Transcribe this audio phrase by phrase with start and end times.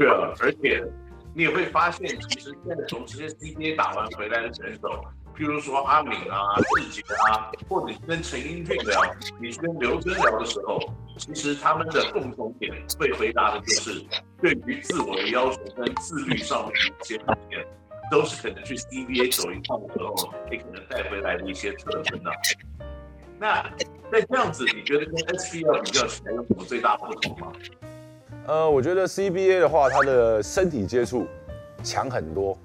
[0.00, 0.82] 对啊，而且
[1.34, 5.04] 你也会发现，其实现在从这些 CBA 打完回来的选手，
[5.36, 9.02] 譬如说阿敏啊、志杰啊，或者跟陈英俊聊，
[9.38, 10.80] 你跟刘铮聊的时候，
[11.18, 14.02] 其实他们的共同点会回答的就是
[14.40, 17.62] 对于自我的要求跟自律上面的一些方面，
[18.10, 22.32] 都是可能去 CBA 走一趟的时候，你可能带回来的一些特征啊。
[23.38, 23.62] 那
[24.10, 27.52] 在这样子，你觉得跟 SBL 比较起来有什么最大不同吗？
[28.46, 31.26] 呃，我觉得 CBA 的话，它的身体接触
[31.84, 32.58] 强很多，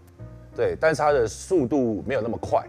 [0.55, 2.65] 对，但是它的速度没有那么快，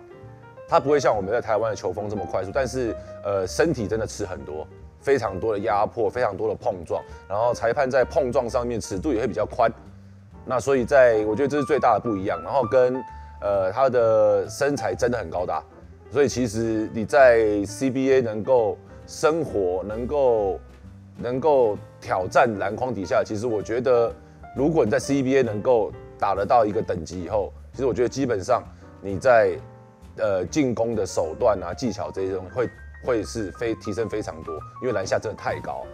[0.68, 4.66] 它不会像我们在台湾的球风这么快速，但是呃，身体真的吃很多，
[5.00, 9.72] 非常多的压迫，非常多的碰撞，然后裁判在碰撞上面尺度也会比较宽，
[10.44, 13.02] 那所以在我觉得这是最大的不一样，然后跟
[13.40, 15.62] 呃他的身材真的很高大，
[16.10, 18.76] 所以其实你在 CBA 能够
[19.06, 20.60] 生活，能够。
[21.18, 24.14] 能够挑战篮筐底下，其实我觉得，
[24.54, 28.62] 如果你在 CBA 能够打得到一个等级以后，其实我觉得基本上
[29.00, 29.56] 你在
[30.18, 32.70] 呃进攻的手段啊、技巧这些东西会
[33.04, 35.84] 会是非提升非常多，因为篮下真的太高。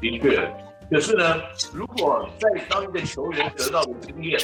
[0.00, 0.52] 的确，
[0.90, 1.36] 可是呢，
[1.72, 4.38] 如果在当一个球员得到的经验，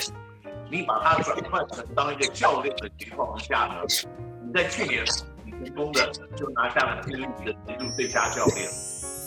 [0.70, 4.08] 你把它转换成当一个教练的情况下呢，
[4.46, 5.04] 你在去年
[5.44, 8.68] 你成功的就拿下了 K League 的年度最佳教练。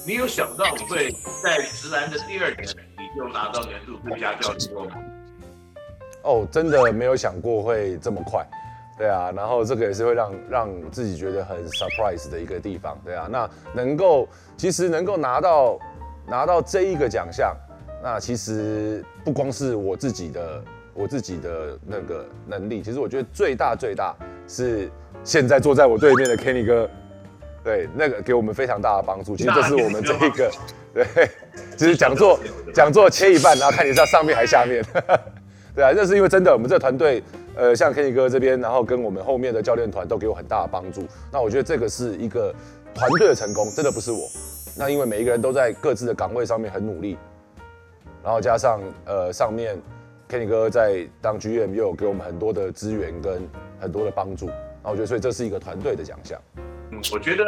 [0.06, 1.12] 你有想到你会
[1.44, 2.64] 在直男的第二年
[2.98, 4.98] 你就拿到年度最佳教练吗？
[6.24, 8.44] 哦，真的没有想过会这么快，
[8.98, 15.80] 对啊，然后这个也是会让让自己觉得很 surprise 的一个地方，对啊，那能够其实能够拿到
[16.28, 17.56] 拿到这一个奖项，
[18.02, 20.64] 那其实不光是我自己的
[20.96, 24.16] 我自己的那个能力，其实我觉得最大最大
[24.48, 24.90] 是
[25.24, 26.90] 现在坐在我对面的 Kenny 哥。
[27.64, 29.36] 对，那个给我们非常大的帮助。
[29.36, 30.52] 其实这是我们这一个，
[30.94, 31.06] 对，
[31.78, 32.40] 就是讲座
[32.74, 34.84] 讲座切一半，然后看你在上面还下面。
[35.74, 37.24] 对啊，这是因为真的，我们这个团队，
[37.56, 41.08] 呃，像 Kenny 哥这边，然后跟我们后面的教练团都给我很大的帮助。
[41.32, 42.54] 那我觉得这个是一个
[42.94, 44.20] 团队的成功，真的不是我。
[44.78, 47.18] 那因为每一个人都在各自的岗位上面很努力，
[48.22, 49.80] 然后加上呃上面
[50.30, 53.42] Kenny 哥在当 GM 又有给我们很多的资源跟
[53.80, 54.50] 很多的帮助。
[54.84, 56.38] 那我觉得所以这是一个团队的奖项。
[56.92, 57.46] 嗯，我觉得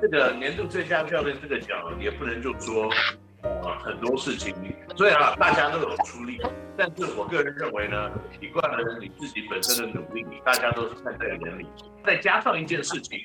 [0.00, 2.88] 这个年度最佳教练这个奖也不能就说，
[3.42, 4.54] 呃，很多事情，
[4.96, 6.40] 虽然啊大家都有出力，
[6.76, 11.66] 但是我个人认为呢，一贯了你自己本身的努力，大家都是看在眼里。
[12.04, 13.18] 再加上一件事情，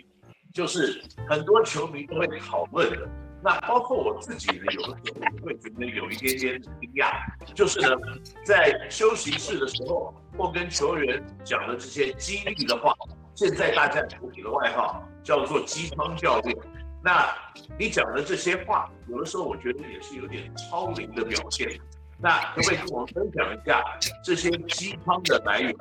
[0.54, 3.08] 就是很多球迷都会讨论的，
[3.44, 7.12] 那包括我自己呢，有的时候也会觉得有一点点惊讶，
[7.54, 7.96] 就是呢，
[8.44, 12.92] 在休息室的时候或跟球员讲的这些激励的话。
[13.38, 16.58] 现在大家有一个外号叫做鸡汤教练，
[17.04, 17.28] 那
[17.78, 21.70] 你讲的这些话，有的时候我觉得也是有点超龄的表现。
[22.18, 23.84] 那可不可以跟我们分享一下
[24.24, 25.72] 这些鸡汤的来源，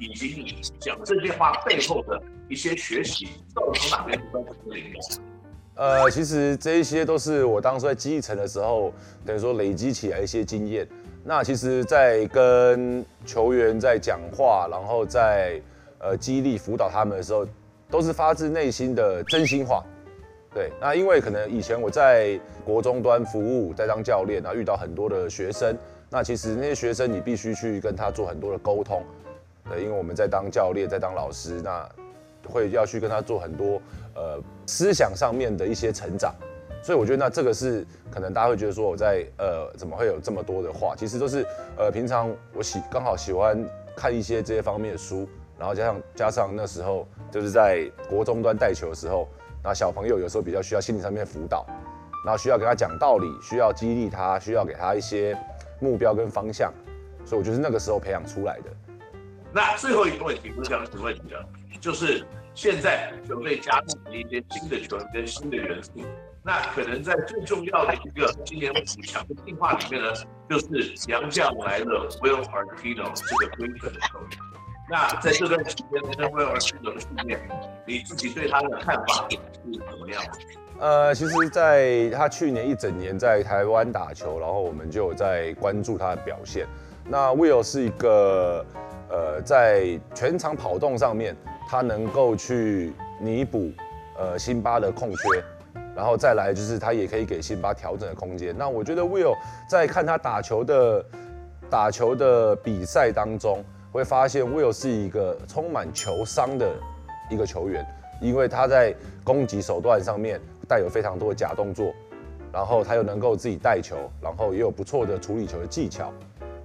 [0.00, 5.22] 以及你讲这些话背后的一些学习，到底从哪边得到的灵感？
[5.76, 8.92] 呃，其实这一些都是我当时在基层的时候，
[9.24, 10.84] 等于说累积起来一些经验。
[11.22, 15.62] 那其实，在跟球员在讲话，然后在
[15.98, 17.46] 呃，激励辅导他们的时候，
[17.90, 19.84] 都是发自内心的真心话。
[20.54, 25.76] 对，那因为可能以前我在国中端服务，在当教练，然后遇到很多的学生，
[26.08, 29.02] 那其实那些学生你必须去跟他做很多的沟通。
[29.68, 31.86] 对，因为我们在当教练，在当老师，那
[32.48, 33.80] 会要去跟他做很多
[34.14, 36.34] 呃思想上面的一些成长。
[36.82, 41.44] 所以我觉得那这个是可能大家会觉得说我在呃怎么会有这么多的话，其实都是
[41.76, 43.62] 呃平常我喜刚好喜欢
[43.96, 45.28] 看一些这些方面的书。
[45.58, 49.28] 然后加上加上那时候就是在国中端带球的时候，
[49.64, 51.66] 那小朋友有时候比较需要心理上面辅导，
[52.24, 55.36] 然后需要给他讲道理，需要激励他，需要给他一些
[55.80, 56.72] 目标跟方向，
[57.24, 58.70] 所以我觉得是那个时候培养出来的。
[59.52, 61.48] 那最后一个问题，我想请问你的，
[61.80, 62.24] 就是
[62.54, 65.92] 现在球队加入了一些新的球员跟新的元素，
[66.42, 70.12] 那可能在最重要的一个今年五强的计划里面呢，
[70.50, 74.45] 就是洋将来了 Will Artino 这个灰色的球员。
[74.88, 77.40] 那在这段时间，跟威尔士的训练，
[77.84, 79.36] 你自己对他的看法是
[79.72, 80.22] 怎么样？
[80.78, 86.66] 呃，其实，在他去年一整年在台湾打球，然后我们就有在关注他的表现。
[87.04, 88.64] 那 Will 是一个，
[89.08, 91.36] 呃，在全场跑动上面，
[91.68, 93.72] 他能够去弥补
[94.16, 95.42] 呃辛巴的空缺，
[95.96, 98.54] 然后再来就是他也可以给辛巴调整的空间。
[98.56, 99.34] 那我觉得 Will
[99.68, 101.04] 在看他打球的
[101.68, 103.64] 打球的比赛当中。
[103.96, 106.70] 会发现 Will 是一个充满球商的
[107.30, 107.82] 一个球员，
[108.20, 108.94] 因为他在
[109.24, 110.38] 攻击手段上面
[110.68, 111.94] 带有非常多的假动作，
[112.52, 116.12] 然后他又能够自己带球，然后也有不错的处理球的技巧，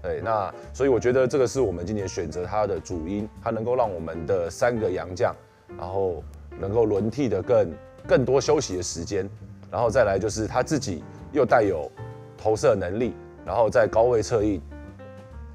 [0.02, 5.34] 对，那所以我觉得这个是我们今年选择他的主因，他能够让我们的三个洋将，
[5.78, 6.22] 然后
[6.60, 7.72] 能够轮替的更
[8.06, 9.30] 更多休息的时间，
[9.72, 11.02] 然后再来就是他自己
[11.32, 11.90] 又带有
[12.38, 13.14] 投射能力，
[13.46, 14.62] 然后在高位策应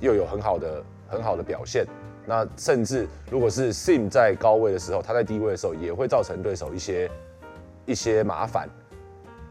[0.01, 1.87] 又有很好的很好的表现。
[2.27, 7.11] 那甚至如果是 Sim 在高位的时候，他在低位的时候也会造成对手一些
[7.87, 8.69] 一些麻烦。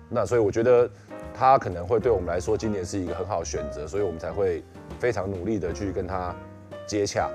[0.09, 0.89] 那所以我觉得
[1.33, 4.63] 他可能会对我们来说今年是一个很好的选择，所以我们才会
[4.99, 6.35] 非常努力的去跟他
[6.85, 7.29] 接洽，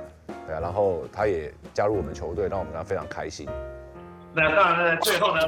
[0.47, 3.49] 对啊，然后他也加入我们球队，让我们感到非常开心。
[4.35, 5.43] 那当然呢，最后呢，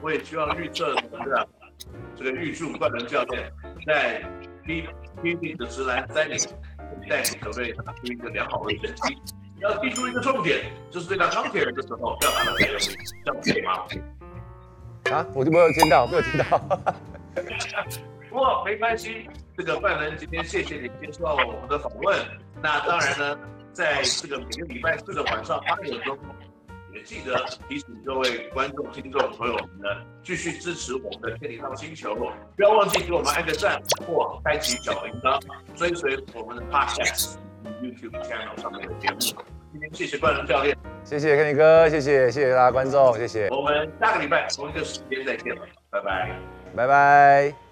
[0.00, 1.46] 我也希望预测我们的
[2.16, 3.52] 这个预祝冠伦教练
[3.86, 4.22] 在
[4.64, 4.88] P
[5.22, 6.40] P P 的直篮三年。
[7.08, 9.18] 带领球队打出一个良好的成绩，
[9.60, 12.80] 要记住一个重点，就是对到钢铁人的时候要打得很用力，
[13.24, 13.86] 这样可以吗？
[15.10, 16.58] 啊，我就没有听到，没有听到。
[18.30, 22.18] 不过没关系，这个范文今天谢谢你接受我们的访问。
[22.62, 23.38] 那当然呢，
[23.72, 26.18] 在这个每个礼拜四的晚上八点钟。
[26.94, 29.88] 也记得提醒各位观众、听众朋友们呢，
[30.22, 35.40] 继续支持我们的天体上星球，不要忘记给我们按个赞或开启小铃铛，
[35.74, 37.34] 追随我们的 Podcast
[37.82, 39.42] YouTube channel 上面的节目。
[39.72, 43.48] 今天谢谢冠伦教练，谢谢 Kenny 哥，谢谢谢谢大家观众，谢谢。
[43.48, 46.40] 我们下个礼拜同一个时间再见了，拜拜，
[46.76, 47.63] 拜拜。